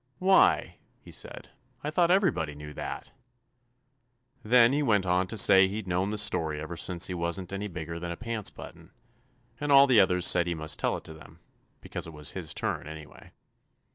"'Why,' 0.17 0.77
he 0.99 1.11
said, 1.11 1.49
'I 1.83 1.91
thought 1.91 2.09
everybody 2.09 2.55
knew 2.55 2.73
that!' 2.73 3.11
Then 4.41 4.73
he 4.73 4.81
went 4.81 5.05
on 5.05 5.27
to 5.27 5.37
say 5.37 5.67
that 5.67 5.71
he'd 5.71 5.87
known 5.87 6.09
the 6.09 6.17
story 6.17 6.59
ever 6.59 6.75
since 6.75 7.05
he 7.05 7.13
wasn't 7.13 7.53
'any 7.53 7.67
bigger 7.67 7.99
than 7.99 8.09
a 8.11 8.17
pants 8.17 8.49
button,' 8.49 8.89
and 9.59 9.71
all 9.71 9.85
the 9.85 9.99
others 9.99 10.25
said 10.25 10.47
he 10.47 10.55
must 10.55 10.79
tell 10.79 10.97
it 10.97 11.03
to 11.03 11.13
them, 11.13 11.37
because 11.81 12.07
it 12.07 12.13
was 12.13 12.31
his 12.31 12.51
turn, 12.55 12.87
anyway. 12.87 13.29